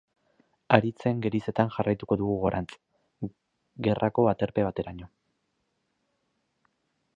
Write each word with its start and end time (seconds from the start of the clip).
Haritzen 0.75 1.19
gerizetan 1.25 1.69
jarraituko 1.75 2.17
dugu 2.21 2.37
gorantz, 2.45 2.67
gerrako 3.89 4.27
aterpe 4.33 4.67
bateraino. 4.71 5.13